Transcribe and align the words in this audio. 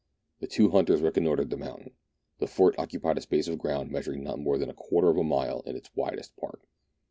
The 0.39 0.47
two 0.47 0.71
hunters 0.71 0.99
reconnoitred 1.03 1.51
the 1.51 1.57
mountain. 1.57 1.91
The 2.39 2.47
fort 2.47 2.73
occupied 2.79 3.19
a 3.19 3.21
space 3.21 3.47
of 3.47 3.59
ground 3.59 3.91
measuring 3.91 4.23
not 4.23 4.39
more 4.39 4.57
than 4.57 4.71
a 4.71 4.73
quarter 4.73 5.11
of 5.11 5.17
a 5.17 5.23
mile 5.23 5.61
in 5.67 5.75
its 5.75 5.91
widest 5.95 6.35
part. 6.37 6.63